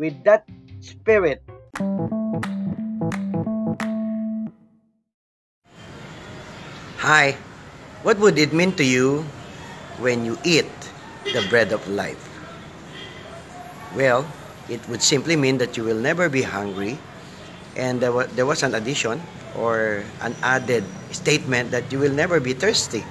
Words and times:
with 0.00 0.16
that 0.24 0.48
spirit. 0.80 1.44
Hi, 7.04 7.36
what 8.00 8.16
would 8.16 8.40
it 8.40 8.56
mean 8.56 8.72
to 8.80 8.84
you 8.84 9.28
when 10.00 10.24
you 10.24 10.40
eat 10.40 10.72
the 11.36 11.44
bread 11.52 11.76
of 11.76 11.84
life? 11.92 12.16
Well, 13.92 14.24
it 14.72 14.80
would 14.88 15.04
simply 15.04 15.36
mean 15.36 15.60
that 15.60 15.76
you 15.76 15.84
will 15.84 16.00
never 16.00 16.32
be 16.32 16.48
hungry 16.48 16.96
and 17.76 18.00
there 18.00 18.12
was, 18.12 18.32
there 18.32 18.48
was 18.48 18.64
an 18.64 18.72
addition 18.72 19.20
or 19.52 20.00
an 20.24 20.32
added 20.40 20.84
statement 21.12 21.76
that 21.76 21.92
you 21.92 22.00
will 22.00 22.12
never 22.16 22.40
be 22.40 22.56
thirsty. 22.56 23.04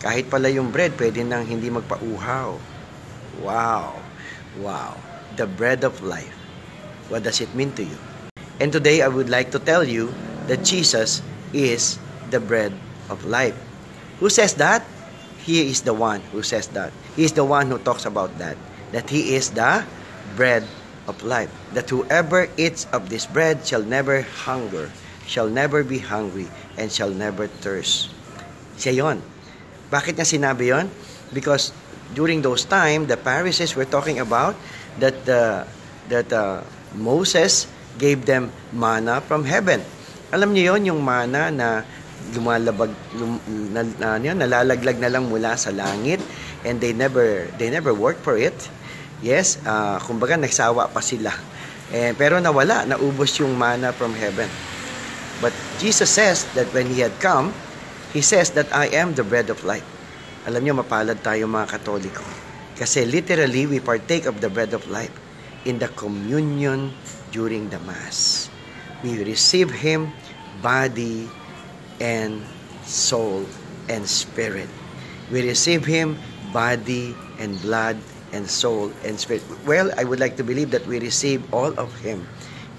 Kahit 0.00 0.32
pala 0.32 0.48
yung 0.48 0.72
bread, 0.72 0.96
pwede 0.96 1.24
nang 1.24 1.44
hindi 1.44 1.68
magpauhaw. 1.68 2.56
Wow. 3.40 3.96
Wow. 4.60 5.13
The 5.34 5.46
bread 5.46 5.82
of 5.82 6.02
life. 6.02 6.30
What 7.10 7.26
does 7.26 7.40
it 7.40 7.50
mean 7.54 7.74
to 7.74 7.82
you? 7.82 7.98
And 8.60 8.70
today 8.70 9.02
I 9.02 9.08
would 9.08 9.28
like 9.28 9.50
to 9.50 9.58
tell 9.58 9.82
you 9.82 10.14
that 10.46 10.62
Jesus 10.62 11.22
is 11.52 11.98
the 12.30 12.38
bread 12.38 12.72
of 13.10 13.24
life. 13.26 13.58
Who 14.20 14.30
says 14.30 14.54
that? 14.62 14.86
He 15.42 15.68
is 15.68 15.82
the 15.82 15.92
one 15.92 16.22
who 16.30 16.42
says 16.42 16.68
that. 16.72 16.92
He 17.16 17.24
is 17.24 17.32
the 17.32 17.44
one 17.44 17.66
who 17.66 17.78
talks 17.78 18.06
about 18.06 18.38
that. 18.38 18.56
That 18.92 19.10
he 19.10 19.34
is 19.34 19.50
the 19.50 19.84
bread 20.38 20.64
of 21.10 21.20
life. 21.22 21.50
That 21.74 21.90
whoever 21.90 22.48
eats 22.56 22.86
of 22.94 23.10
this 23.10 23.26
bread 23.26 23.66
shall 23.66 23.82
never 23.82 24.22
hunger, 24.46 24.90
shall 25.26 25.50
never 25.50 25.82
be 25.82 25.98
hungry, 25.98 26.46
and 26.78 26.90
shall 26.90 27.10
never 27.10 27.50
thirst. 27.50 28.08
Siya 28.78 28.94
yon. 29.02 29.18
Bakit 29.90 30.14
niya 30.14 30.26
sinabi 30.30 30.70
yon? 30.70 30.88
Because 31.34 31.74
during 32.14 32.40
those 32.40 32.64
time, 32.64 33.10
the 33.10 33.18
Pharisees 33.18 33.74
were 33.74 33.84
talking 33.84 34.22
about 34.22 34.54
that 34.98 35.18
uh, 35.26 35.64
that 36.08 36.28
uh, 36.30 36.62
Moses 36.94 37.66
gave 37.98 38.26
them 38.26 38.50
manna 38.74 39.22
from 39.22 39.46
heaven. 39.46 39.82
Alam 40.34 40.54
niyo 40.54 40.74
yon 40.74 40.94
yung 40.94 41.00
manna 41.02 41.50
na 41.50 41.86
lumalabag 42.34 42.90
lum, 43.14 43.38
na, 43.70 43.84
na, 44.00 44.18
yun, 44.18 44.34
nalalaglag 44.40 44.98
na 44.98 45.12
lang 45.12 45.28
mula 45.28 45.54
sa 45.54 45.70
langit 45.70 46.18
and 46.66 46.80
they 46.80 46.90
never 46.90 47.46
they 47.60 47.70
never 47.70 47.94
work 47.94 48.18
for 48.24 48.34
it. 48.34 48.56
Yes, 49.22 49.62
uh, 49.62 49.96
kumbaga 50.02 50.36
nagsawa 50.36 50.90
pa 50.90 51.00
sila. 51.00 51.32
Eh, 51.94 52.16
pero 52.16 52.40
nawala, 52.42 52.88
naubos 52.88 53.38
yung 53.38 53.54
manna 53.54 53.94
from 53.94 54.16
heaven. 54.16 54.50
But 55.38 55.54
Jesus 55.78 56.10
says 56.10 56.48
that 56.58 56.66
when 56.74 56.90
He 56.90 57.04
had 57.04 57.14
come, 57.22 57.54
He 58.14 58.22
says 58.22 58.54
that 58.54 58.70
I 58.70 58.94
am 58.94 59.18
the 59.18 59.26
bread 59.26 59.50
of 59.50 59.66
life. 59.66 59.82
Alam 60.46 60.62
niyo, 60.62 60.78
mapalad 60.78 61.18
tayo 61.18 61.50
mga 61.50 61.66
katoliko. 61.66 62.43
Kasi 62.74 63.06
literally, 63.06 63.70
we 63.70 63.78
partake 63.78 64.26
of 64.26 64.42
the 64.42 64.50
bread 64.50 64.74
of 64.74 64.82
life 64.90 65.14
in 65.62 65.78
the 65.78 65.86
communion 65.94 66.90
during 67.30 67.70
the 67.70 67.78
Mass. 67.86 68.50
We 69.06 69.22
receive 69.22 69.70
Him 69.70 70.10
body 70.58 71.30
and 72.02 72.42
soul 72.82 73.46
and 73.86 74.02
spirit. 74.02 74.66
We 75.30 75.46
receive 75.46 75.86
Him 75.86 76.18
body 76.50 77.14
and 77.38 77.62
blood 77.62 77.94
and 78.34 78.50
soul 78.50 78.90
and 79.06 79.22
spirit. 79.22 79.46
Well, 79.62 79.94
I 79.94 80.02
would 80.02 80.18
like 80.18 80.34
to 80.42 80.44
believe 80.44 80.74
that 80.74 80.86
we 80.90 80.98
receive 80.98 81.46
all 81.54 81.70
of 81.78 81.94
Him 82.02 82.26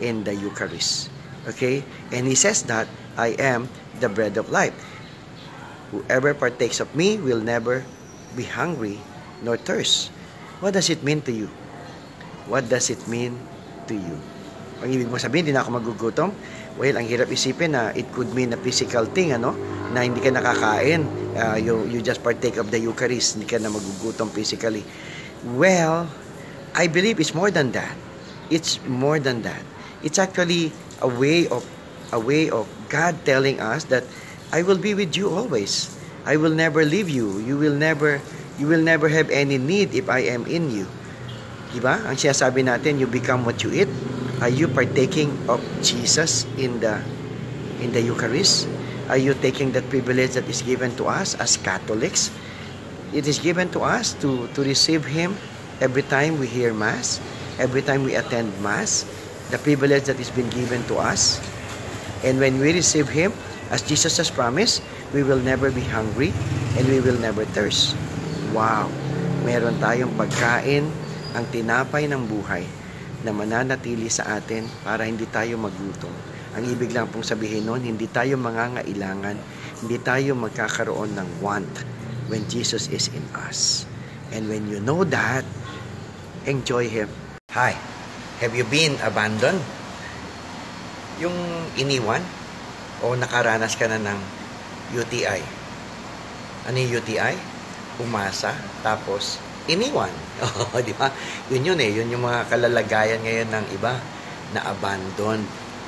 in 0.04 0.28
the 0.28 0.36
Eucharist. 0.36 1.08
Okay? 1.48 1.88
And 2.12 2.28
He 2.28 2.36
says 2.36 2.68
that 2.68 2.92
I 3.16 3.40
am 3.40 3.72
the 4.04 4.12
bread 4.12 4.36
of 4.36 4.52
life. 4.52 4.76
Whoever 5.96 6.36
partakes 6.36 6.84
of 6.84 6.92
me 7.00 7.16
will 7.16 7.40
never 7.40 7.88
be 8.36 8.44
hungry 8.44 9.00
nor 9.42 9.58
thirst. 9.58 10.14
What 10.64 10.78
does 10.78 10.88
it 10.88 11.04
mean 11.04 11.20
to 11.28 11.34
you? 11.34 11.50
What 12.48 12.70
does 12.70 12.94
it 12.94 13.02
mean 13.10 13.36
to 13.90 13.96
you? 13.98 14.16
Ang 14.84 14.92
ibig 14.92 15.10
mo 15.10 15.18
sabihin, 15.18 15.50
hindi 15.50 15.56
na 15.56 15.64
ako 15.66 15.82
magugutom? 15.82 16.30
Well, 16.76 16.96
ang 17.00 17.08
hirap 17.08 17.32
isipin 17.32 17.74
na 17.74 17.96
it 17.96 18.12
could 18.12 18.32
mean 18.36 18.52
a 18.52 18.60
physical 18.60 19.08
thing, 19.08 19.32
ano? 19.32 19.56
Na 19.96 20.04
hindi 20.04 20.20
ka 20.20 20.30
nakakain. 20.30 21.08
Uh, 21.36 21.56
you, 21.56 21.88
you 21.88 22.00
just 22.04 22.20
partake 22.20 22.60
of 22.60 22.72
the 22.72 22.80
Eucharist, 22.80 23.40
hindi 23.40 23.48
ka 23.48 23.58
na 23.60 23.72
magugutom 23.72 24.28
physically. 24.32 24.84
Well, 25.56 26.08
I 26.76 26.92
believe 26.92 27.24
it's 27.24 27.34
more 27.34 27.50
than 27.50 27.72
that. 27.72 27.96
It's 28.52 28.84
more 28.84 29.18
than 29.18 29.42
that. 29.48 29.64
It's 30.04 30.20
actually 30.20 30.76
a 31.02 31.08
way 31.08 31.48
of 31.48 31.64
a 32.14 32.20
way 32.20 32.52
of 32.52 32.68
God 32.92 33.18
telling 33.26 33.58
us 33.58 33.90
that 33.90 34.06
I 34.54 34.62
will 34.62 34.78
be 34.78 34.94
with 34.94 35.18
you 35.18 35.32
always. 35.32 35.90
I 36.26 36.38
will 36.38 36.54
never 36.54 36.86
leave 36.86 37.10
you. 37.10 37.40
You 37.42 37.58
will 37.58 37.74
never 37.74 38.22
you 38.60 38.68
will 38.68 38.82
never 38.82 39.10
have 39.10 39.30
any 39.30 39.58
need 39.58 39.94
if 39.94 40.10
I 40.10 40.28
am 40.32 40.46
in 40.46 40.72
you. 40.72 40.88
Diba? 41.76 42.00
Ang 42.08 42.16
sinasabi 42.16 42.64
natin, 42.64 43.00
you 43.00 43.08
become 43.08 43.44
what 43.44 43.64
you 43.64 43.72
eat. 43.74 43.92
Are 44.40 44.52
you 44.52 44.68
partaking 44.68 45.32
of 45.48 45.64
Jesus 45.80 46.44
in 46.60 46.80
the 46.80 47.00
in 47.80 47.92
the 47.92 48.04
Eucharist? 48.04 48.68
Are 49.08 49.20
you 49.20 49.36
taking 49.38 49.72
that 49.76 49.88
privilege 49.92 50.36
that 50.40 50.48
is 50.48 50.64
given 50.64 50.92
to 51.00 51.08
us 51.08 51.36
as 51.40 51.56
Catholics? 51.60 52.32
It 53.16 53.28
is 53.28 53.40
given 53.40 53.72
to 53.76 53.84
us 53.84 54.16
to 54.24 54.48
to 54.56 54.60
receive 54.64 55.04
him 55.08 55.36
every 55.80 56.04
time 56.04 56.40
we 56.40 56.48
hear 56.48 56.76
mass, 56.76 57.20
every 57.60 57.84
time 57.84 58.04
we 58.04 58.16
attend 58.16 58.52
mass, 58.60 59.08
the 59.52 59.60
privilege 59.60 60.08
that 60.12 60.20
is 60.20 60.32
been 60.32 60.52
given 60.52 60.84
to 60.92 61.00
us. 61.00 61.40
And 62.24 62.40
when 62.40 62.60
we 62.60 62.76
receive 62.76 63.08
him, 63.08 63.32
As 63.72 63.82
Jesus 63.82 64.18
has 64.18 64.30
promised, 64.30 64.84
we 65.14 65.24
will 65.24 65.42
never 65.42 65.72
be 65.72 65.82
hungry 65.82 66.34
and 66.78 66.88
we 66.88 67.02
will 67.02 67.18
never 67.18 67.46
thirst. 67.46 67.98
Wow! 68.56 68.88
Meron 69.44 69.76
tayong 69.84 70.16
pagkain, 70.16 70.88
ang 71.36 71.46
tinapay 71.52 72.08
ng 72.08 72.24
buhay 72.24 72.64
na 73.28 73.36
mananatili 73.36 74.08
sa 74.08 74.40
atin 74.40 74.64
para 74.80 75.04
hindi 75.04 75.28
tayo 75.28 75.60
magutom. 75.60 76.16
Ang 76.56 76.64
ibig 76.72 76.96
lang 76.96 77.12
pong 77.12 77.28
sabihin 77.28 77.68
noon, 77.68 77.84
hindi 77.84 78.08
tayo 78.08 78.40
mangangailangan, 78.40 79.36
hindi 79.84 79.98
tayo 80.00 80.40
magkakaroon 80.40 81.20
ng 81.20 81.44
want 81.44 81.84
when 82.32 82.48
Jesus 82.48 82.88
is 82.88 83.12
in 83.12 83.28
us. 83.36 83.84
And 84.32 84.48
when 84.48 84.72
you 84.72 84.80
know 84.80 85.04
that, 85.04 85.44
enjoy 86.48 86.88
Him. 86.88 87.12
Hi, 87.52 87.76
have 88.40 88.56
you 88.56 88.64
been 88.64 88.96
abandoned? 89.04 89.60
Yung 91.20 91.36
iniwan? 91.76 92.24
o 93.04 93.16
nakaranas 93.18 93.76
ka 93.76 93.90
na 93.90 94.00
ng 94.00 94.20
UTI. 94.96 95.42
Ano 96.70 96.76
yung 96.80 96.94
UTI? 97.04 97.55
Umasa, 98.02 98.52
tapos 98.84 99.40
iniwan. 99.66 100.12
Di 100.88 100.94
ba? 100.94 101.10
Yun 101.50 101.74
yun 101.74 101.80
eh. 101.82 101.92
Yun 101.96 102.14
yung 102.14 102.24
mga 102.26 102.50
kalalagayan 102.50 103.22
ngayon 103.24 103.50
ng 103.50 103.66
iba 103.76 103.98
na 104.54 104.62
abandoned. 104.70 105.46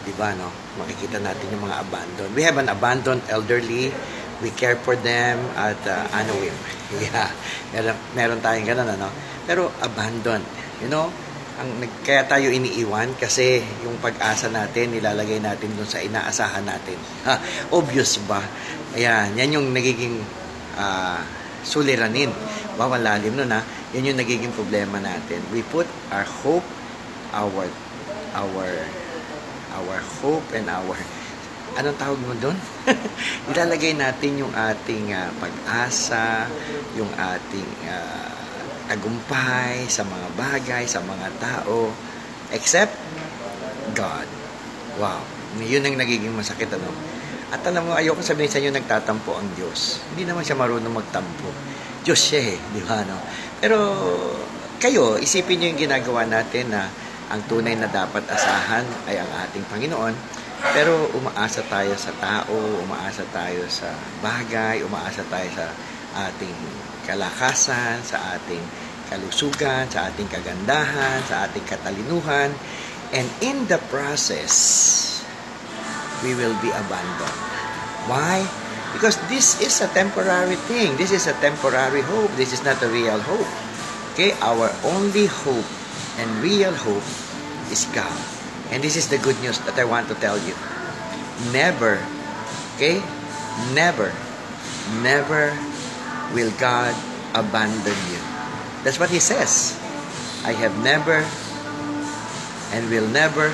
Di 0.07 0.13
ba, 0.15 0.33
no? 0.33 0.49
Makikita 0.79 1.19
natin 1.21 1.51
yung 1.53 1.67
mga 1.67 1.83
abandoned. 1.83 2.31
We 2.33 2.41
have 2.47 2.57
an 2.57 2.71
abandoned 2.71 3.23
elderly. 3.27 3.91
We 4.39 4.53
care 4.53 4.77
for 4.77 4.93
them 4.93 5.41
at 5.57 5.77
uh, 5.85 6.05
ano 6.13 6.33
Yeah. 6.87 7.27
Meron, 7.75 7.97
meron 8.15 8.39
tayong 8.39 8.63
ganun, 8.63 8.87
ano? 8.87 9.11
Pero 9.43 9.67
abandoned. 9.83 10.47
You 10.79 10.87
know, 10.87 11.11
ang 11.57 11.83
kaya 12.05 12.23
tayo 12.29 12.53
iniiwan 12.53 13.17
kasi 13.17 13.65
yung 13.81 13.97
pag-asa 13.97 14.45
natin 14.47 14.93
nilalagay 14.93 15.41
natin 15.41 15.73
doon 15.73 15.89
sa 15.89 15.99
inaasahan 15.99 16.61
natin. 16.61 16.95
Ha, 17.25 17.33
obvious 17.73 18.21
ba? 18.29 18.39
Ayan, 18.93 19.33
yan 19.33 19.57
yung 19.57 19.67
nagiging 19.73 20.21
uh, 20.77 21.19
suliranin. 21.67 22.31
Bawal 22.79 23.03
lalim 23.03 23.35
nun 23.35 23.51
ha. 23.51 23.59
Yan 23.91 24.15
yung 24.15 24.19
nagiging 24.23 24.55
problema 24.55 25.03
natin. 25.03 25.43
We 25.51 25.67
put 25.67 25.87
our 26.15 26.23
hope, 26.23 26.63
our 27.35 27.67
our 28.31 28.67
our 29.75 29.97
hope 30.23 30.47
and 30.55 30.71
our 30.71 30.95
anong 31.77 31.99
tawag 31.99 32.19
mo 32.23 32.33
doon? 32.41 32.57
Ilalagay 33.53 33.93
natin 33.93 34.41
yung 34.41 34.53
ating 34.55 35.13
uh, 35.13 35.29
pag-asa, 35.37 36.49
yung 36.97 37.11
ating 37.13 37.69
uh, 37.85 38.33
tagumpay 38.89 39.85
sa 39.85 40.01
mga 40.01 40.27
bagay, 40.33 40.83
sa 40.89 41.03
mga 41.05 41.27
tao, 41.37 41.93
except 42.49 42.95
God. 43.93 44.25
Wow. 44.97 45.21
Yun 45.61 45.85
ang 45.85 46.01
nagiging 46.01 46.33
masakit, 46.33 46.71
ano? 46.73 46.89
At 47.47 47.63
alam 47.63 47.87
mo, 47.87 47.95
ayoko 47.95 48.19
sabihin 48.19 48.51
sa 48.51 48.59
inyo, 48.59 48.75
nagtatampo 48.75 49.31
ang 49.31 49.47
Diyos. 49.55 50.03
Hindi 50.11 50.27
naman 50.27 50.43
siya 50.43 50.59
marunong 50.59 50.91
magtampo. 50.91 51.47
Diyos 52.03 52.19
siya 52.19 52.55
eh, 52.55 52.57
di 52.75 52.83
ba, 52.83 53.03
no? 53.07 53.15
Pero, 53.63 53.77
kayo, 54.83 55.15
isipin 55.15 55.63
nyo 55.63 55.67
yung 55.71 55.81
ginagawa 55.87 56.27
natin 56.27 56.75
na 56.75 56.91
ang 57.27 57.43
tunay 57.47 57.75
na 57.75 57.87
dapat 57.87 58.23
asahan 58.27 58.83
ay 59.07 59.19
ang 59.19 59.31
ating 59.47 59.63
Panginoon. 59.67 60.15
Pero 60.75 61.07
umaasa 61.15 61.63
tayo 61.69 61.93
sa 61.95 62.11
tao, 62.17 62.55
umaasa 62.83 63.23
tayo 63.31 63.63
sa 63.71 63.93
bagay, 64.19 64.81
umaasa 64.83 65.23
tayo 65.27 65.47
sa 65.53 65.71
ating 66.27 66.57
kalakasan, 67.07 68.03
sa 68.03 68.35
ating 68.35 68.63
kalusugan, 69.07 69.87
sa 69.87 70.11
ating 70.11 70.27
kagandahan, 70.27 71.23
sa 71.23 71.47
ating 71.47 71.63
katalinuhan. 71.63 72.51
And 73.15 73.27
in 73.39 73.71
the 73.71 73.79
process, 73.87 74.53
we 76.23 76.33
will 76.33 76.55
be 76.61 76.69
abandoned. 76.69 77.37
Why? 78.07 78.47
Because 78.93 79.19
this 79.27 79.61
is 79.61 79.81
a 79.81 79.89
temporary 79.93 80.55
thing. 80.65 80.95
This 80.97 81.11
is 81.11 81.27
a 81.27 81.35
temporary 81.43 82.01
hope. 82.01 82.31
This 82.39 82.53
is 82.53 82.63
not 82.63 82.81
a 82.81 82.89
real 82.89 83.19
hope. 83.19 83.47
Okay? 84.13 84.33
Our 84.41 84.71
only 84.85 85.27
hope 85.27 85.67
and 86.17 86.29
real 86.41 86.73
hope 86.73 87.05
is 87.69 87.85
God. 87.93 88.17
And 88.71 88.83
this 88.83 88.95
is 88.95 89.07
the 89.07 89.17
good 89.17 89.39
news 89.41 89.59
that 89.69 89.77
I 89.77 89.85
want 89.85 90.07
to 90.09 90.15
tell 90.15 90.37
you. 90.39 90.55
Never, 91.53 92.01
okay? 92.75 92.99
Never, 93.73 94.11
never 95.03 95.53
will 96.33 96.51
God 96.57 96.95
abandon 97.35 97.95
you. 98.09 98.19
That's 98.83 98.99
what 98.99 99.09
He 99.09 99.19
says. 99.19 99.77
I 100.43 100.51
have 100.51 100.73
never 100.83 101.23
and 102.73 102.89
will 102.89 103.07
never 103.07 103.53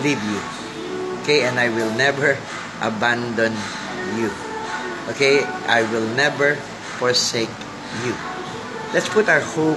leave 0.00 0.22
you. 0.22 0.57
Okay? 1.28 1.44
And 1.44 1.60
I 1.60 1.68
will 1.68 1.92
never 1.92 2.40
abandon 2.80 3.52
you. 4.16 4.32
Okay? 5.12 5.44
I 5.68 5.84
will 5.92 6.08
never 6.16 6.56
forsake 6.96 7.52
you. 8.00 8.16
Let's 8.96 9.12
put 9.12 9.28
our 9.28 9.44
hope 9.44 9.76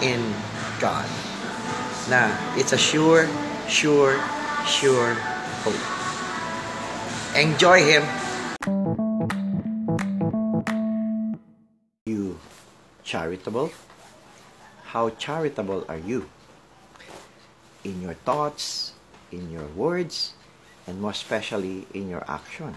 in 0.00 0.24
God. 0.80 1.04
Na 2.08 2.32
it's 2.56 2.72
a 2.72 2.80
sure, 2.80 3.28
sure, 3.68 4.16
sure 4.64 5.12
hope. 5.68 5.84
Enjoy 7.36 7.84
Him. 7.84 8.00
You 12.08 12.40
charitable? 13.04 13.68
How 14.96 15.12
charitable 15.20 15.84
are 15.92 16.00
you? 16.00 16.24
In 17.84 18.00
your 18.00 18.16
thoughts, 18.24 18.96
in 19.28 19.52
your 19.52 19.68
words, 19.76 20.32
and 20.86 21.00
most 21.00 21.22
especially 21.24 21.86
in 21.94 22.08
your 22.08 22.24
action. 22.28 22.76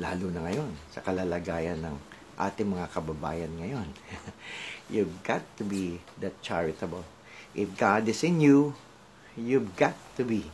Lalo 0.00 0.32
na 0.32 0.48
ngayon, 0.48 0.72
sa 0.94 1.04
kalalagayan 1.04 1.82
ng 1.84 1.96
ating 2.40 2.72
mga 2.72 2.88
kababayan 2.88 3.52
ngayon. 3.60 3.88
you've 4.92 5.20
got 5.20 5.44
to 5.60 5.64
be 5.64 6.00
that 6.16 6.40
charitable. 6.40 7.04
If 7.52 7.76
God 7.76 8.08
is 8.08 8.24
in 8.24 8.40
you, 8.40 8.72
you've 9.36 9.76
got 9.76 9.98
to 10.16 10.24
be 10.24 10.48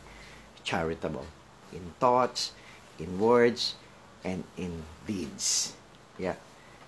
charitable 0.67 1.25
in 1.71 1.95
thoughts, 1.99 2.51
in 2.99 3.19
words, 3.19 3.79
and 4.27 4.43
in 4.59 4.83
deeds. 5.07 5.77
Yeah. 6.19 6.35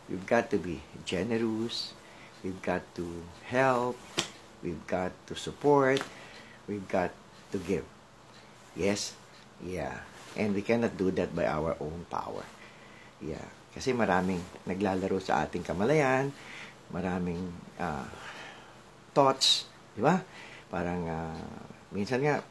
We've 0.09 0.25
got 0.25 0.49
to 0.51 0.57
be 0.57 0.81
generous. 1.05 1.93
We've 2.43 2.59
got 2.61 2.81
to 2.95 3.05
help. 3.45 3.95
We've 4.63 4.81
got 4.87 5.13
to 5.27 5.35
support. 5.35 6.01
We've 6.67 6.87
got 6.87 7.13
to 7.53 7.57
give. 7.61 7.85
Yes? 8.75 9.13
Yeah. 9.65 9.95
And 10.37 10.55
we 10.55 10.63
cannot 10.63 10.95
do 10.95 11.11
that 11.11 11.35
by 11.35 11.45
our 11.47 11.75
own 11.79 12.07
power. 12.07 12.45
Yeah. 13.19 13.43
Kasi 13.75 13.91
maraming 13.91 14.39
naglalaro 14.65 15.19
sa 15.21 15.45
ating 15.45 15.65
kamalayan, 15.65 16.31
maraming 16.89 17.51
uh, 17.77 18.07
thoughts, 19.13 19.69
di 19.93 20.01
ba? 20.01 20.21
Parang 20.71 21.01
uh, 21.05 21.43
minsan 21.93 22.23
nga, 22.23 22.41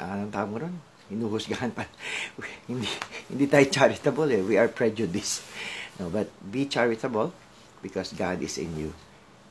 uh, 0.00 0.08
anong 0.08 0.32
tawag 0.32 0.50
mo 0.50 0.56
ron? 0.62 0.74
Hinuhusgahan 1.12 1.74
pa. 1.74 1.84
hindi, 2.70 2.88
hindi 3.28 3.44
tayo 3.50 3.66
charitable 3.68 4.30
eh. 4.32 4.42
We 4.42 4.56
are 4.56 4.70
prejudiced. 4.70 5.44
No, 6.00 6.08
but 6.08 6.32
be 6.40 6.64
charitable 6.64 7.36
because 7.84 8.16
God 8.16 8.40
is 8.40 8.56
in 8.56 8.72
you. 8.78 8.90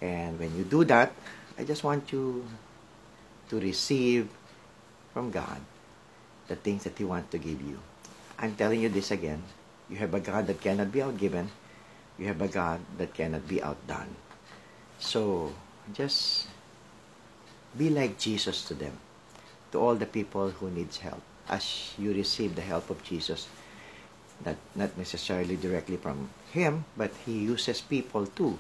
And 0.02 0.42
when 0.42 0.58
you 0.58 0.66
do 0.66 0.82
that, 0.90 1.14
I 1.60 1.68
just 1.68 1.86
want 1.86 2.10
you 2.10 2.42
to 3.54 3.56
receive 3.62 4.26
from 5.14 5.30
God 5.30 5.62
the 6.52 6.60
things 6.60 6.84
that 6.84 7.00
He 7.00 7.08
wants 7.08 7.32
to 7.32 7.40
give 7.40 7.64
you. 7.64 7.80
I'm 8.36 8.60
telling 8.60 8.84
you 8.84 8.92
this 8.92 9.16
again. 9.16 9.40
You 9.88 9.96
have 10.04 10.12
a 10.12 10.20
God 10.20 10.48
that 10.52 10.60
cannot 10.60 10.92
be 10.92 11.00
outgiven. 11.00 11.48
You 12.20 12.28
have 12.28 12.44
a 12.44 12.52
God 12.52 12.84
that 13.00 13.16
cannot 13.16 13.48
be 13.48 13.64
outdone. 13.64 14.20
So, 15.00 15.56
just 15.96 16.52
be 17.78 17.90
like 17.90 18.20
Jesus 18.20 18.68
to 18.68 18.76
them, 18.76 19.00
to 19.72 19.80
all 19.80 19.96
the 19.96 20.06
people 20.06 20.52
who 20.52 20.70
needs 20.70 21.00
help. 21.00 21.24
As 21.48 21.96
you 21.98 22.12
receive 22.12 22.56
the 22.56 22.62
help 22.62 22.92
of 22.92 23.04
Jesus, 23.04 23.48
that 24.44 24.60
not 24.76 24.98
necessarily 24.98 25.56
directly 25.56 25.96
from 25.96 26.30
Him, 26.52 26.84
but 26.98 27.12
He 27.26 27.48
uses 27.48 27.80
people 27.80 28.28
too 28.28 28.60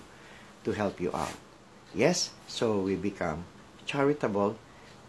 to 0.63 0.71
help 0.71 0.99
you 1.01 1.11
out. 1.11 1.35
Yes? 1.93 2.31
So 2.47 2.79
we 2.79 2.95
become 2.95 3.43
charitable 3.85 4.55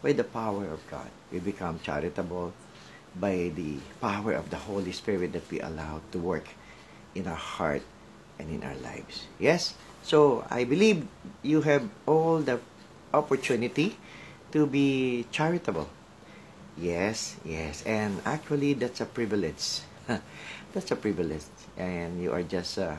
by 0.02 0.12
the 0.12 0.24
power 0.24 0.66
of 0.66 0.82
God. 0.90 1.08
We 1.30 1.38
become 1.38 1.78
charitable 1.82 2.52
by 3.18 3.52
the 3.54 3.78
power 4.00 4.32
of 4.32 4.50
the 4.50 4.56
Holy 4.56 4.92
Spirit 4.92 5.32
that 5.32 5.44
we 5.50 5.60
allow 5.60 6.00
to 6.12 6.18
work 6.18 6.48
in 7.14 7.28
our 7.28 7.38
heart 7.38 7.82
and 8.38 8.48
in 8.48 8.64
our 8.64 8.76
lives. 8.80 9.28
Yes? 9.38 9.74
So, 10.02 10.44
I 10.50 10.64
believe 10.64 11.06
you 11.42 11.62
have 11.62 11.86
all 12.06 12.38
the 12.42 12.58
opportunity 13.14 13.96
to 14.50 14.66
be 14.66 15.24
charitable. 15.30 15.88
Yes, 16.76 17.36
yes. 17.44 17.84
And 17.84 18.18
actually, 18.24 18.74
that's 18.74 19.00
a 19.00 19.06
privilege. 19.06 19.84
that's 20.72 20.90
a 20.90 20.96
privilege. 20.96 21.44
And 21.76 22.18
you 22.22 22.32
are 22.32 22.42
just 22.42 22.80
uh, 22.80 22.96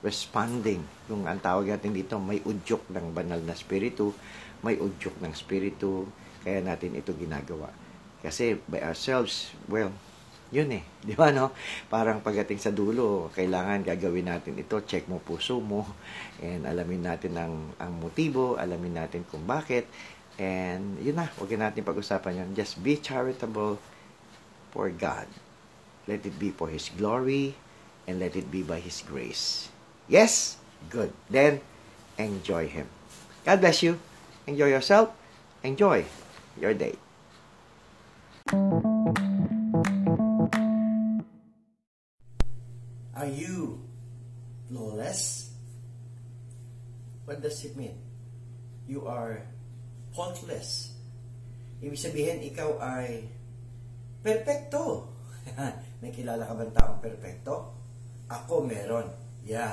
responding. 0.00 0.86
Kung 1.10 1.26
ang 1.26 1.42
tawag 1.42 1.66
natin 1.66 1.92
dito, 1.92 2.16
may 2.22 2.38
udyok 2.40 2.88
ng 2.94 3.06
banal 3.10 3.42
na 3.42 3.58
spiritu, 3.58 4.14
may 4.62 4.78
udyok 4.78 5.18
ng 5.20 5.34
spiritu, 5.34 6.06
kaya 6.46 6.62
natin 6.62 6.94
ito 6.94 7.10
ginagawa. 7.12 7.85
Kasi 8.26 8.58
by 8.66 8.82
ourselves, 8.82 9.54
well, 9.70 9.94
yun 10.50 10.74
eh. 10.74 10.82
Di 11.06 11.14
ba, 11.14 11.30
no? 11.30 11.54
Parang 11.86 12.18
pagdating 12.18 12.58
sa 12.58 12.74
dulo, 12.74 13.30
kailangan 13.30 13.86
gagawin 13.86 14.26
natin 14.26 14.58
ito, 14.58 14.82
check 14.82 15.06
mo 15.06 15.22
puso 15.22 15.62
mo, 15.62 15.86
and 16.42 16.66
alamin 16.66 17.06
natin 17.06 17.38
ang, 17.38 17.54
ang 17.78 17.94
motibo, 17.94 18.58
alamin 18.58 18.98
natin 18.98 19.22
kung 19.30 19.46
bakit, 19.46 19.86
and 20.42 20.98
yun 20.98 21.14
na, 21.14 21.30
huwag 21.38 21.54
natin 21.54 21.86
pag-usapan 21.86 22.42
yun. 22.42 22.50
Just 22.58 22.82
be 22.82 22.98
charitable 22.98 23.78
for 24.74 24.90
God. 24.90 25.30
Let 26.10 26.26
it 26.26 26.34
be 26.34 26.50
for 26.50 26.66
His 26.66 26.90
glory, 26.90 27.54
and 28.10 28.18
let 28.18 28.34
it 28.34 28.50
be 28.50 28.66
by 28.66 28.82
His 28.82 29.06
grace. 29.06 29.70
Yes? 30.10 30.58
Good. 30.90 31.14
Then, 31.30 31.62
enjoy 32.18 32.66
Him. 32.66 32.90
God 33.46 33.62
bless 33.62 33.86
you. 33.86 34.02
Enjoy 34.50 34.66
yourself. 34.66 35.14
Enjoy 35.62 36.06
your 36.58 36.74
day. 36.74 37.05
What 47.56 47.64
does 47.64 47.72
it 47.72 47.80
mean? 47.80 47.96
You 48.84 49.08
are 49.08 49.40
faultless. 50.12 50.92
Ibig 51.80 51.96
sabihin, 51.96 52.44
ikaw 52.52 52.76
ay 52.84 53.32
perfecto. 54.20 55.08
May 56.04 56.12
kilala 56.20 56.44
ka 56.44 56.52
bang 56.52 56.76
taong 56.76 57.00
perfecto? 57.00 57.72
Ako 58.28 58.60
meron. 58.60 59.08
Yeah. 59.40 59.72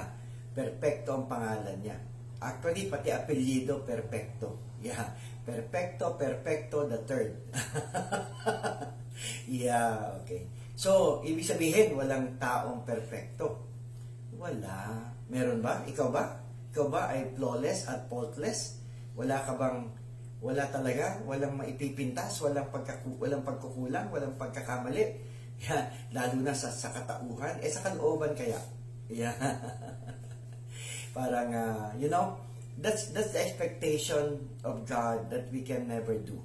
Perfecto 0.56 1.12
ang 1.12 1.28
pangalan 1.28 1.76
niya. 1.84 2.00
Actually, 2.40 2.88
pati 2.88 3.12
apelyido, 3.12 3.84
perfecto. 3.84 4.80
Yeah. 4.80 5.04
Perfecto, 5.44 6.16
perfecto, 6.16 6.88
the 6.88 7.04
third. 7.04 7.36
yeah, 9.52 10.24
okay. 10.24 10.48
So, 10.80 11.20
ibig 11.28 11.44
sabihin, 11.44 12.00
walang 12.00 12.40
taong 12.40 12.88
perfecto. 12.88 13.60
Wala. 14.40 15.04
Meron 15.28 15.60
ba? 15.60 15.84
Ikaw 15.84 16.08
ba? 16.08 16.43
Ikaw 16.74 16.86
ba 16.90 17.14
ay 17.14 17.38
flawless 17.38 17.86
at 17.86 18.10
faultless? 18.10 18.82
Wala 19.14 19.46
ka 19.46 19.54
bang, 19.54 19.94
wala 20.42 20.66
talaga? 20.74 21.22
Walang 21.22 21.54
maipipintas? 21.54 22.42
Walang, 22.42 22.74
pagkaku, 22.74 23.14
walang 23.22 23.46
pagkukulang? 23.46 24.10
Walang 24.10 24.34
pagkakamali? 24.42 25.06
Yeah, 25.62 25.86
lalo 26.18 26.42
na 26.42 26.58
sa, 26.58 26.74
sa 26.74 26.90
katauhan? 26.90 27.62
Eh, 27.62 27.70
sa 27.70 27.86
kalooban 27.86 28.34
kaya? 28.34 28.58
Yeah. 29.06 29.38
Parang, 31.16 31.54
uh, 31.54 31.94
you 32.02 32.10
know, 32.10 32.42
That's 32.78 33.14
that's 33.14 33.34
the 33.34 33.42
expectation 33.46 34.50
of 34.66 34.90
God 34.90 35.30
that 35.30 35.54
we 35.54 35.62
can 35.62 35.86
never 35.88 36.18
do. 36.18 36.42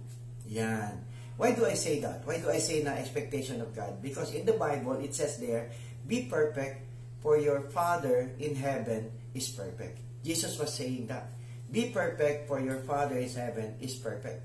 Yan. 0.48 1.04
Why 1.38 1.54
do 1.54 1.64
I 1.64 1.72
say 1.72 2.00
that? 2.00 2.26
Why 2.26 2.42
do 2.42 2.50
I 2.50 2.58
say 2.58 2.82
na 2.82 2.98
expectation 2.98 3.62
of 3.62 3.72
God? 3.72 4.02
Because 4.02 4.34
in 4.34 4.44
the 4.44 4.58
Bible, 4.58 4.98
it 4.98 5.14
says 5.14 5.38
there, 5.38 5.70
be 6.04 6.26
perfect, 6.26 6.82
for 7.22 7.38
your 7.38 7.70
Father 7.70 8.34
in 8.42 8.58
heaven 8.58 9.14
is 9.32 9.48
perfect. 9.48 10.02
Jesus 10.22 10.58
was 10.58 10.74
saying 10.74 11.06
that. 11.08 11.30
Be 11.68 11.92
perfect 11.92 12.48
for 12.48 12.58
your 12.58 12.80
Father 12.82 13.20
in 13.20 13.28
heaven 13.28 13.76
is 13.78 13.94
perfect. 14.00 14.40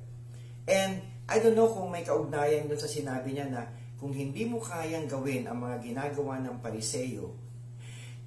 And 0.68 1.00
I 1.28 1.40
don't 1.40 1.56
know 1.56 1.72
kung 1.72 1.88
may 1.88 2.04
kaugnayan 2.04 2.68
dun 2.68 2.80
sa 2.80 2.88
sinabi 2.88 3.32
niya 3.32 3.48
na 3.48 3.64
kung 3.96 4.12
hindi 4.12 4.44
mo 4.44 4.60
kayang 4.60 5.08
gawin 5.08 5.48
ang 5.48 5.64
mga 5.64 5.80
ginagawa 5.80 6.44
ng 6.44 6.60
pariseyo, 6.60 7.32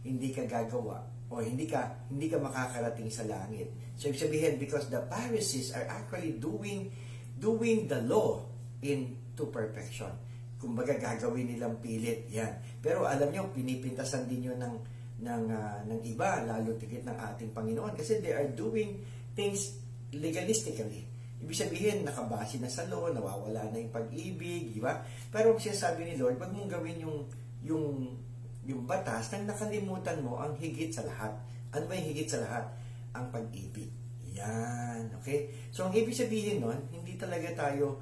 hindi 0.00 0.32
ka 0.32 0.48
gagawa 0.48 1.04
o 1.28 1.44
hindi 1.44 1.68
ka 1.68 2.08
hindi 2.08 2.32
ka 2.32 2.40
makakarating 2.40 3.12
sa 3.12 3.28
langit. 3.28 3.68
So 4.00 4.08
ibig 4.08 4.22
sabihin 4.24 4.54
because 4.56 4.88
the 4.88 5.04
Pharisees 5.12 5.76
are 5.76 5.84
actually 5.84 6.40
doing 6.40 6.88
doing 7.36 7.84
the 7.84 8.00
law 8.08 8.40
into 8.80 9.44
perfection. 9.52 10.12
Kumbaga 10.56 10.96
gagawin 10.96 11.52
nilang 11.52 11.76
pilit 11.84 12.32
'yan. 12.32 12.80
Pero 12.80 13.04
alam 13.04 13.28
niyo 13.28 13.52
pinipintasan 13.52 14.24
din 14.24 14.48
'yon 14.48 14.56
ng 14.56 14.74
ng 15.16 15.44
uh, 15.48 15.80
ng 15.88 16.00
iba 16.04 16.44
lalo 16.44 16.76
tigit 16.76 17.00
ng 17.04 17.16
ating 17.16 17.56
Panginoon 17.56 17.96
kasi 17.96 18.20
they 18.20 18.36
are 18.36 18.48
doing 18.52 19.00
things 19.32 19.80
legalistically. 20.12 21.08
Ibig 21.36 21.56
sabihin, 21.56 21.98
nakabase 22.00 22.56
na 22.56 22.70
sa 22.72 22.88
law, 22.88 23.12
nawawala 23.12 23.68
na 23.68 23.76
yung 23.76 23.92
pag-ibig, 23.92 24.72
di 24.72 24.80
ba? 24.80 25.04
Pero 25.28 25.52
ang 25.52 25.60
sinasabi 25.60 26.08
ni 26.08 26.14
Lord, 26.16 26.40
wag 26.40 26.48
mong 26.48 26.70
gawin 26.72 26.96
yung, 27.04 27.28
yung, 27.60 28.16
yung 28.64 28.82
batas 28.88 29.28
nang 29.30 29.44
nakalimutan 29.44 30.24
mo 30.24 30.40
ang 30.40 30.56
higit 30.56 30.88
sa 30.88 31.04
lahat. 31.04 31.36
Ano 31.76 31.84
ba 31.84 31.92
yung 31.92 32.08
higit 32.08 32.28
sa 32.32 32.40
lahat? 32.40 32.64
Ang 33.12 33.28
pag-ibig. 33.28 33.92
Yan. 34.32 35.12
Okay? 35.20 35.52
So, 35.68 35.84
ang 35.84 35.92
ibig 35.92 36.16
sabihin 36.16 36.64
nun, 36.64 36.88
hindi 36.88 37.20
talaga 37.20 37.52
tayo 37.68 38.00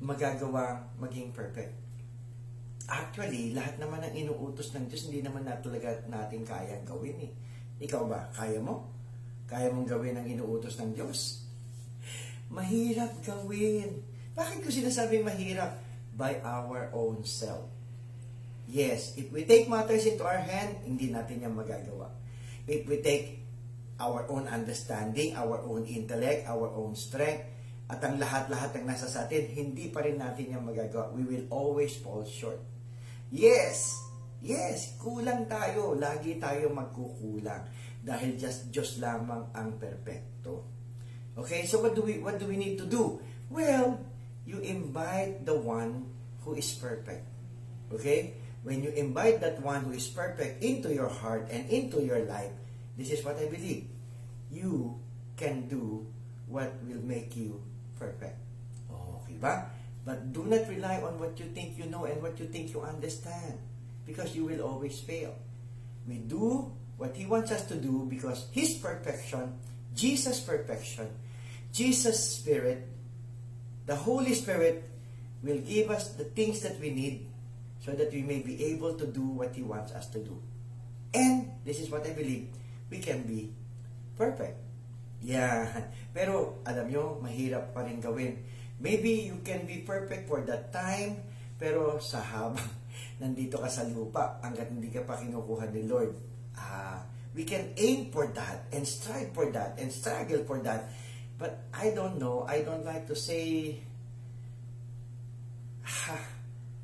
magagawa 0.00 0.88
maging 0.96 1.36
perfect. 1.36 1.87
Actually, 2.88 3.52
lahat 3.52 3.76
naman 3.76 4.00
ng 4.00 4.16
inuutos 4.16 4.72
ng 4.72 4.88
Diyos, 4.88 5.12
hindi 5.12 5.20
naman 5.20 5.44
na 5.44 5.60
talaga 5.60 5.92
natin 6.08 6.40
kaya 6.40 6.80
gawin 6.88 7.20
eh. 7.20 7.32
Ikaw 7.84 8.02
ba? 8.08 8.32
Kaya 8.32 8.56
mo? 8.64 8.88
Kaya 9.44 9.68
mong 9.68 9.84
gawin 9.84 10.16
ang 10.16 10.24
inuutos 10.24 10.80
ng 10.80 10.96
Diyos? 10.96 11.44
Mahirap 12.48 13.12
gawin. 13.20 14.00
Bakit 14.32 14.64
ko 14.64 14.68
sinasabing 14.72 15.20
mahirap? 15.20 15.76
By 16.16 16.40
our 16.40 16.88
own 16.96 17.28
self. 17.28 17.68
Yes, 18.68 19.16
if 19.20 19.28
we 19.32 19.44
take 19.44 19.68
matters 19.68 20.08
into 20.08 20.24
our 20.24 20.40
hand, 20.40 20.80
hindi 20.84 21.12
natin 21.12 21.44
yan 21.44 21.52
magagawa. 21.52 22.08
If 22.64 22.88
we 22.88 23.04
take 23.04 23.44
our 24.00 24.24
own 24.32 24.48
understanding, 24.48 25.36
our 25.36 25.60
own 25.60 25.84
intellect, 25.84 26.48
our 26.48 26.72
own 26.72 26.96
strength, 26.96 27.44
at 27.88 28.00
ang 28.04 28.20
lahat-lahat 28.20 28.76
ng 28.80 28.84
nasa 28.84 29.08
sa 29.08 29.24
atin, 29.24 29.48
hindi 29.48 29.88
pa 29.88 30.04
rin 30.04 30.20
natin 30.20 30.56
yan 30.56 30.64
magagawa. 30.64 31.12
We 31.16 31.24
will 31.24 31.46
always 31.48 31.96
fall 31.96 32.24
short. 32.24 32.60
Yes, 33.28 33.92
yes, 34.40 34.96
kulang 34.96 35.44
tayo. 35.44 35.92
Lagi 35.92 36.40
tayo 36.40 36.72
magkukulang. 36.72 37.68
Dahil 38.00 38.40
just 38.40 38.72
Diyos 38.72 38.96
lamang 38.96 39.52
ang 39.52 39.76
perpekto. 39.76 40.64
Okay, 41.36 41.68
so 41.68 41.84
what 41.84 41.92
do 41.92 42.02
we 42.02 42.18
what 42.18 42.40
do 42.40 42.48
we 42.48 42.56
need 42.56 42.80
to 42.80 42.88
do? 42.88 43.20
Well, 43.52 44.00
you 44.48 44.58
invite 44.64 45.44
the 45.44 45.54
one 45.54 46.08
who 46.42 46.56
is 46.56 46.72
perfect. 46.72 47.28
Okay? 47.92 48.34
When 48.64 48.82
you 48.82 48.90
invite 48.96 49.40
that 49.44 49.60
one 49.62 49.84
who 49.84 49.92
is 49.92 50.08
perfect 50.08 50.64
into 50.64 50.92
your 50.92 51.08
heart 51.08 51.48
and 51.52 51.68
into 51.70 52.02
your 52.02 52.24
life, 52.24 52.52
this 52.96 53.12
is 53.12 53.20
what 53.22 53.38
I 53.38 53.46
believe. 53.46 53.86
You 54.50 54.98
can 55.36 55.68
do 55.68 56.08
what 56.48 56.72
will 56.84 57.04
make 57.04 57.36
you 57.36 57.60
perfect. 58.00 58.40
Okay 58.88 59.36
ba? 59.36 59.68
But 60.08 60.32
do 60.32 60.48
not 60.48 60.64
rely 60.72 61.04
on 61.04 61.20
what 61.20 61.36
you 61.36 61.52
think 61.52 61.76
you 61.76 61.84
know 61.84 62.08
and 62.08 62.24
what 62.24 62.40
you 62.40 62.48
think 62.48 62.72
you 62.72 62.80
understand 62.80 63.60
because 64.08 64.32
you 64.32 64.48
will 64.48 64.64
always 64.64 64.96
fail. 65.04 65.36
We 66.08 66.24
do 66.24 66.72
what 66.96 67.12
He 67.12 67.28
wants 67.28 67.52
us 67.52 67.68
to 67.68 67.76
do 67.76 68.08
because 68.08 68.48
His 68.56 68.80
perfection, 68.80 69.60
Jesus' 69.92 70.40
perfection, 70.40 71.12
Jesus' 71.76 72.40
Spirit, 72.40 72.88
the 73.84 73.96
Holy 73.96 74.32
Spirit 74.32 74.88
will 75.44 75.60
give 75.60 75.92
us 75.92 76.16
the 76.16 76.24
things 76.24 76.64
that 76.64 76.80
we 76.80 76.88
need 76.88 77.28
so 77.84 77.92
that 77.92 78.08
we 78.08 78.24
may 78.24 78.40
be 78.40 78.64
able 78.72 78.96
to 78.96 79.04
do 79.04 79.28
what 79.28 79.52
He 79.52 79.60
wants 79.60 79.92
us 79.92 80.08
to 80.16 80.24
do. 80.24 80.40
And 81.12 81.52
this 81.68 81.84
is 81.84 81.92
what 81.92 82.08
I 82.08 82.16
believe, 82.16 82.48
we 82.88 82.96
can 83.04 83.28
be 83.28 83.52
perfect. 84.16 84.56
Yeah. 85.20 85.68
Pero 86.16 86.64
alam 86.64 86.88
nyo, 86.88 87.20
mahirap 87.20 87.76
pa 87.76 87.84
rin 87.84 88.00
gawin 88.00 88.56
Maybe 88.78 89.26
you 89.26 89.42
can 89.42 89.66
be 89.66 89.82
perfect 89.82 90.30
for 90.30 90.46
that 90.46 90.70
time, 90.70 91.18
pero 91.58 91.98
sa 91.98 92.22
habang 92.22 92.62
nandito 93.22 93.58
ka 93.58 93.66
sa 93.66 93.82
lupa, 93.82 94.38
hanggat 94.38 94.70
hindi 94.70 94.94
ka 94.94 95.02
pa 95.02 95.18
kinukuha 95.18 95.66
ni 95.74 95.82
Lord, 95.90 96.14
uh, 96.54 97.02
we 97.34 97.42
can 97.42 97.74
aim 97.74 98.14
for 98.14 98.30
that 98.38 98.70
and 98.70 98.86
strive 98.86 99.34
for 99.34 99.50
that 99.50 99.74
and 99.82 99.90
struggle 99.90 100.46
for 100.46 100.62
that. 100.62 100.94
But 101.38 101.66
I 101.74 101.90
don't 101.90 102.22
know, 102.22 102.46
I 102.46 102.62
don't 102.62 102.86
like 102.86 103.06
to 103.10 103.18
say, 103.18 103.78
ha, 105.82 106.18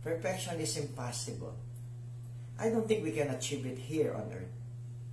perfection 0.03 0.59
is 0.59 0.75
impossible. 0.79 1.55
I 2.59 2.71
don't 2.71 2.87
think 2.87 3.03
we 3.03 3.11
can 3.11 3.31
achieve 3.35 3.67
it 3.67 3.79
here 3.79 4.15
on 4.15 4.31
earth. 4.31 4.55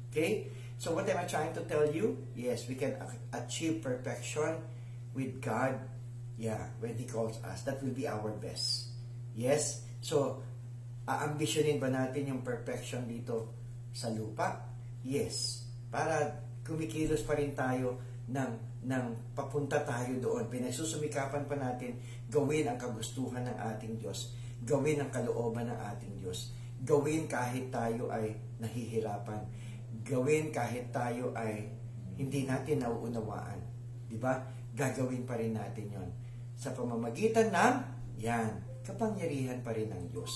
Okay? 0.09 0.50
So 0.77 0.93
what 0.93 1.09
am 1.09 1.17
I 1.17 1.25
trying 1.25 1.53
to 1.53 1.61
tell 1.65 1.89
you? 1.89 2.17
Yes, 2.33 2.65
we 2.69 2.73
can 2.73 2.97
achieve 3.33 3.81
perfection 3.81 4.61
with 5.13 5.41
God 5.41 5.77
Yeah, 6.41 6.74
when 6.81 6.98
He 6.98 7.05
calls 7.05 7.38
us, 7.45 7.62
that 7.69 7.77
will 7.86 7.93
be 7.93 8.10
our 8.10 8.33
best. 8.41 8.89
Yes? 9.38 9.86
So, 10.01 10.41
aambisyonin 11.05 11.77
ba 11.77 11.93
natin 11.93 12.33
yung 12.33 12.41
perfection 12.41 13.05
dito 13.05 13.53
sa 13.93 14.10
lupa? 14.10 14.57
Yes. 15.05 15.69
Para 15.93 16.41
kumikilos 16.65 17.21
pa 17.21 17.38
rin 17.38 17.53
tayo 17.53 18.01
ng, 18.25 18.81
ng 18.89 19.05
papunta 19.38 19.86
tayo 19.86 20.17
doon. 20.17 20.50
Pinagsusumikapan 20.50 21.45
pa 21.45 21.53
natin 21.62 22.01
gawin 22.25 22.65
ang 22.65 22.81
kagustuhan 22.81 23.45
ng 23.45 23.57
ating 23.77 24.01
Diyos. 24.01 24.33
Gawin 24.65 24.98
ang 24.98 25.13
kalooban 25.13 25.69
ng 25.69 25.77
ating 25.93 26.25
Diyos. 26.25 26.57
Gawin 26.81 27.29
kahit 27.29 27.69
tayo 27.69 28.10
ay 28.10 28.33
nahihirapan. 28.57 29.45
Gawin 30.01 30.50
kahit 30.50 30.89
tayo 30.89 31.38
ay 31.38 31.69
hindi 32.17 32.50
natin 32.50 32.81
nauunawaan. 32.81 33.62
Di 34.10 34.17
ba? 34.17 34.41
Gagawin 34.74 35.21
pa 35.21 35.38
rin 35.38 35.53
natin 35.53 35.86
yon 35.93 36.10
sa 36.62 36.70
pamamagitan 36.77 37.50
ng 37.50 37.75
yan, 38.22 38.62
kapangyarihan 38.86 39.65
pa 39.65 39.74
rin 39.74 39.89
ng 39.89 40.13
Diyos. 40.13 40.30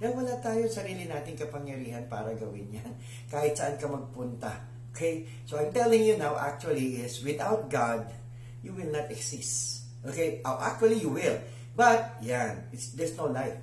Dahil 0.00 0.16
wala 0.16 0.40
tayo 0.40 0.64
sarili 0.72 1.04
nating 1.04 1.36
kapangyarihan 1.36 2.08
para 2.08 2.32
gawin 2.32 2.80
yan. 2.80 2.92
Kahit 3.32 3.60
saan 3.60 3.76
ka 3.76 3.84
magpunta. 3.84 4.56
Okay? 4.96 5.28
So 5.44 5.60
I'm 5.60 5.68
telling 5.76 6.00
you 6.00 6.16
now 6.16 6.40
actually 6.40 7.04
is 7.04 7.20
without 7.20 7.68
God, 7.68 8.08
you 8.64 8.72
will 8.72 8.88
not 8.88 9.12
exist. 9.12 9.84
Okay? 10.00 10.40
Oh, 10.48 10.56
actually 10.56 11.04
you 11.04 11.12
will. 11.12 11.36
But, 11.76 12.24
yan, 12.24 12.72
it's, 12.72 12.96
there's 12.96 13.12
no 13.20 13.28
life. 13.28 13.60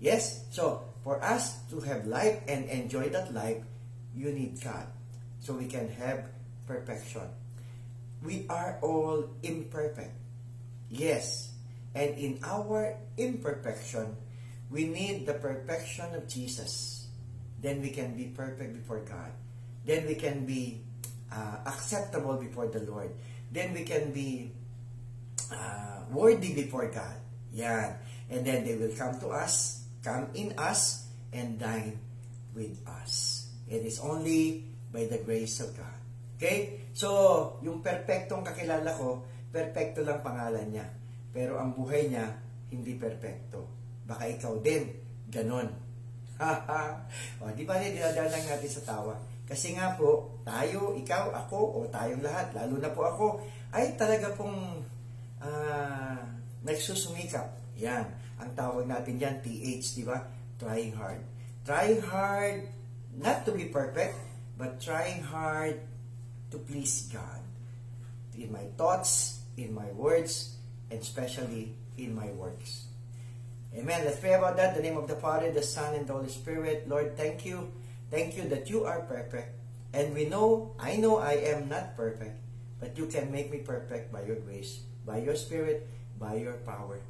Yes? 0.00 0.48
So, 0.48 0.88
for 1.04 1.20
us 1.20 1.60
to 1.68 1.84
have 1.84 2.08
life 2.08 2.40
and 2.48 2.64
enjoy 2.72 3.12
that 3.12 3.28
life, 3.36 3.60
you 4.16 4.32
need 4.32 4.56
God. 4.64 4.88
So 5.44 5.52
we 5.52 5.68
can 5.68 5.92
have 6.00 6.32
perfection. 6.66 7.28
We 8.24 8.48
are 8.48 8.80
all 8.80 9.28
imperfect. 9.44 10.25
Yes. 10.90 11.52
And 11.94 12.18
in 12.18 12.40
our 12.44 12.96
imperfection, 13.16 14.16
we 14.70 14.84
need 14.84 15.26
the 15.26 15.34
perfection 15.34 16.14
of 16.14 16.28
Jesus. 16.28 17.06
Then 17.62 17.80
we 17.80 17.90
can 17.90 18.16
be 18.16 18.30
perfect 18.36 18.74
before 18.74 19.00
God. 19.00 19.32
Then 19.86 20.06
we 20.06 20.14
can 20.14 20.44
be 20.44 20.82
uh, 21.32 21.64
acceptable 21.66 22.36
before 22.36 22.68
the 22.68 22.80
Lord. 22.84 23.10
Then 23.50 23.72
we 23.72 23.84
can 23.84 24.12
be 24.12 24.52
uh, 25.50 26.04
worthy 26.10 26.52
before 26.54 26.90
God. 26.90 27.16
Yeah. 27.52 27.96
And 28.28 28.44
then 28.44 28.66
they 28.66 28.74
will 28.74 28.92
come 28.92 29.18
to 29.20 29.28
us, 29.30 29.86
come 30.02 30.28
in 30.34 30.52
us, 30.58 31.06
and 31.32 31.58
dine 31.58 31.98
with 32.54 32.76
us. 32.86 33.46
It 33.68 33.86
is 33.86 34.00
only 34.00 34.64
by 34.92 35.06
the 35.06 35.18
grace 35.18 35.60
of 35.60 35.76
God. 35.76 35.98
Okay? 36.36 36.88
So, 36.92 37.60
yung 37.62 37.84
perfectong 37.84 38.44
kakilala 38.44 38.96
ko, 38.96 39.24
Perpekto 39.56 40.04
lang 40.04 40.20
pangalan 40.20 40.68
niya. 40.68 40.84
Pero 41.32 41.56
ang 41.56 41.72
buhay 41.72 42.12
niya, 42.12 42.28
hindi 42.68 42.92
perpekto. 42.92 43.64
Baka 44.04 44.28
ikaw 44.28 44.60
din, 44.60 44.92
ganon. 45.32 45.72
o, 47.40 47.48
di 47.56 47.64
ba 47.64 47.80
rin 47.80 47.96
dinadala 47.96 48.36
natin 48.36 48.68
sa 48.68 48.84
tawa? 48.84 49.16
Kasi 49.48 49.72
nga 49.72 49.96
po, 49.96 50.36
tayo, 50.44 50.92
ikaw, 50.92 51.32
ako, 51.32 51.56
o 51.56 51.78
tayong 51.88 52.20
lahat, 52.20 52.52
lalo 52.52 52.76
na 52.76 52.92
po 52.92 53.08
ako, 53.08 53.26
ay 53.72 53.96
talaga 53.96 54.36
pong 54.36 54.84
uh, 55.40 56.20
nagsusumikap. 56.60 57.48
Yan. 57.80 58.04
Ang 58.36 58.52
tawag 58.52 58.84
natin 58.84 59.16
yan, 59.16 59.40
TH, 59.40 59.96
di 59.96 60.04
ba? 60.04 60.20
Trying 60.60 60.92
hard. 60.92 61.24
Trying 61.64 62.04
hard 62.04 62.68
not 63.16 63.48
to 63.48 63.56
be 63.56 63.72
perfect, 63.72 64.12
but 64.60 64.76
trying 64.84 65.24
hard 65.24 65.80
to 66.52 66.60
please 66.60 67.08
God. 67.08 67.40
In 68.36 68.52
my 68.52 68.68
thoughts, 68.76 69.35
in 69.56 69.74
my 69.74 69.90
words, 69.92 70.56
and 70.90 71.00
especially 71.00 71.74
in 71.96 72.14
my 72.14 72.28
works. 72.32 72.86
Amen. 73.76 74.04
Let's 74.04 74.20
pray 74.20 74.32
about 74.32 74.56
that. 74.56 74.76
In 74.76 74.82
the 74.82 74.88
name 74.88 74.98
of 74.98 75.08
the 75.08 75.16
Father, 75.16 75.50
the 75.52 75.62
Son, 75.62 75.94
and 75.94 76.06
the 76.06 76.12
Holy 76.12 76.32
Spirit. 76.32 76.88
Lord, 76.88 77.16
thank 77.16 77.44
you. 77.44 77.72
Thank 78.10 78.36
you 78.36 78.48
that 78.48 78.70
you 78.70 78.84
are 78.84 79.00
perfect. 79.04 79.52
And 79.92 80.14
we 80.14 80.28
know, 80.28 80.72
I 80.78 80.96
know 80.96 81.18
I 81.18 81.40
am 81.56 81.68
not 81.68 81.96
perfect, 81.96 82.36
but 82.80 82.96
you 82.96 83.06
can 83.06 83.32
make 83.32 83.50
me 83.50 83.58
perfect 83.58 84.12
by 84.12 84.24
your 84.24 84.36
grace, 84.36 84.80
by 85.04 85.18
your 85.18 85.34
spirit, 85.36 85.88
by 86.18 86.36
your 86.36 86.60
power. 86.64 87.00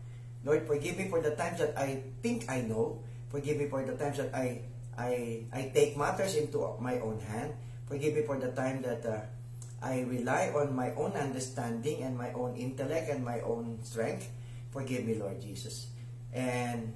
Lord, 0.44 0.66
forgive 0.66 0.96
me 0.96 1.08
for 1.10 1.20
the 1.20 1.34
times 1.34 1.58
that 1.58 1.74
I 1.76 2.02
think 2.22 2.46
I 2.50 2.62
know. 2.62 3.02
Forgive 3.30 3.58
me 3.58 3.66
for 3.66 3.82
the 3.82 3.98
times 3.98 4.18
that 4.18 4.30
I 4.34 4.62
I 4.96 5.44
I 5.52 5.70
take 5.74 5.98
matters 5.98 6.38
into 6.38 6.62
my 6.78 7.02
own 7.02 7.18
hand. 7.20 7.58
Forgive 7.90 8.14
me 8.14 8.22
for 8.22 8.38
the 8.38 8.54
time 8.54 8.82
that 8.82 9.02
uh, 9.04 9.26
I 9.82 10.02
rely 10.02 10.52
on 10.56 10.74
my 10.74 10.92
own 10.96 11.12
understanding 11.12 12.02
and 12.02 12.16
my 12.16 12.32
own 12.32 12.56
intellect 12.56 13.10
and 13.10 13.24
my 13.24 13.40
own 13.40 13.78
strength. 13.84 14.28
Forgive 14.70 15.04
me, 15.04 15.14
Lord 15.14 15.40
Jesus. 15.40 15.88
And 16.32 16.92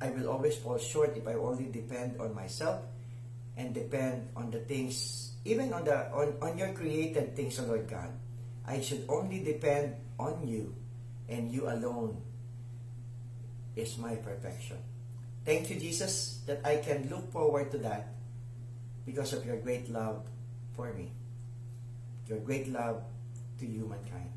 I 0.00 0.10
will 0.10 0.28
always 0.28 0.56
fall 0.56 0.78
short 0.78 1.16
if 1.16 1.26
I 1.28 1.34
only 1.34 1.70
depend 1.70 2.20
on 2.20 2.34
myself 2.34 2.82
and 3.56 3.72
depend 3.72 4.28
on 4.36 4.50
the 4.50 4.60
things, 4.60 5.32
even 5.44 5.72
on 5.72 5.84
the 5.84 6.10
on, 6.12 6.34
on 6.42 6.58
your 6.58 6.72
created 6.72 7.36
things, 7.36 7.60
O 7.60 7.64
Lord 7.64 7.88
God. 7.88 8.10
I 8.66 8.80
should 8.80 9.04
only 9.08 9.44
depend 9.44 9.96
on 10.18 10.48
you 10.48 10.74
and 11.28 11.52
you 11.52 11.68
alone 11.68 12.20
is 13.76 13.98
my 13.98 14.14
perfection. 14.16 14.78
Thank 15.44 15.68
you, 15.68 15.76
Jesus, 15.76 16.40
that 16.46 16.64
I 16.64 16.80
can 16.80 17.08
look 17.10 17.30
forward 17.30 17.70
to 17.72 17.78
that 17.84 18.08
because 19.04 19.32
of 19.32 19.44
your 19.44 19.56
great 19.60 19.90
love 19.90 20.24
for 20.72 20.92
me, 20.92 21.12
your 22.28 22.38
great 22.40 22.68
love 22.68 23.02
to 23.58 23.66
humankind. 23.66 24.30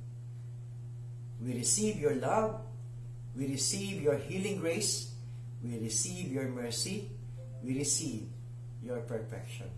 We 1.41 1.53
receive 1.53 1.99
your 1.99 2.15
love, 2.15 2.61
we 3.35 3.47
receive 3.47 4.01
your 4.01 4.17
healing 4.17 4.59
grace, 4.59 5.13
we 5.63 5.77
receive 5.79 6.31
your 6.31 6.49
mercy, 6.49 7.09
we 7.63 7.77
receive 7.77 8.27
your 8.83 8.99
perfection. 9.01 9.69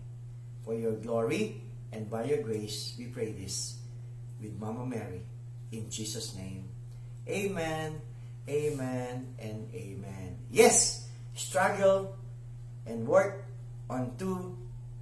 For 0.64 0.74
your 0.74 0.92
glory 0.92 1.62
and 1.92 2.08
by 2.08 2.24
your 2.24 2.42
grace, 2.42 2.94
we 2.98 3.06
pray 3.06 3.32
this 3.32 3.78
with 4.40 4.58
Mama 4.58 4.86
Mary. 4.86 5.22
In 5.72 5.90
Jesus' 5.90 6.34
name, 6.34 6.68
Amen, 7.28 8.00
Amen, 8.48 9.34
and 9.38 9.68
Amen. 9.74 10.36
Yes, 10.50 11.08
struggle 11.34 12.16
and 12.86 13.06
work 13.06 13.44
onto 13.88 14.56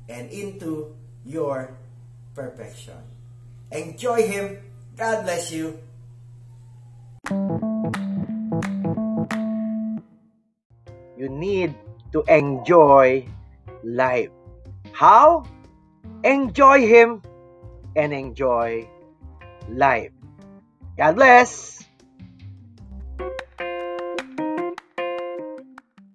and 0.08 0.30
into 0.30 0.96
your 1.24 1.76
perfection. 2.38 2.94
Enjoy 3.74 4.22
Him. 4.22 4.62
God 4.94 5.26
bless 5.26 5.50
you. 5.50 5.74
You 11.18 11.26
need 11.26 11.74
to 12.14 12.22
enjoy 12.30 13.26
life. 13.82 14.30
How? 14.94 15.42
Enjoy 16.22 16.86
Him 16.86 17.26
and 17.98 18.14
enjoy 18.14 18.86
life. 19.66 20.14
God 20.94 21.18
bless. 21.18 21.82